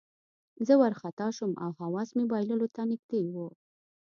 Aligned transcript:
زه 0.67 0.73
وارخطا 0.81 1.27
شوم 1.37 1.51
او 1.63 1.69
حواس 1.79 2.09
مې 2.15 2.25
بایللو 2.31 2.67
ته 2.75 2.81
نږدې 2.91 3.21
وو 3.33 3.47